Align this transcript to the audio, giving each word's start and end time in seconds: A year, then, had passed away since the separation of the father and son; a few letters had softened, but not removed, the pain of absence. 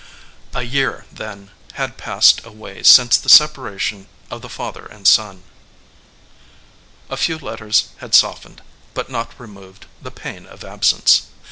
A 0.55 0.63
year, 0.63 1.05
then, 1.11 1.51
had 1.73 1.95
passed 1.95 2.43
away 2.43 2.81
since 2.81 3.17
the 3.17 3.29
separation 3.29 4.07
of 4.31 4.41
the 4.41 4.49
father 4.49 4.87
and 4.87 5.07
son; 5.07 5.43
a 7.07 7.15
few 7.15 7.37
letters 7.37 7.89
had 7.97 8.15
softened, 8.15 8.63
but 8.95 9.11
not 9.11 9.39
removed, 9.39 9.85
the 10.01 10.09
pain 10.09 10.47
of 10.47 10.63
absence. 10.65 11.27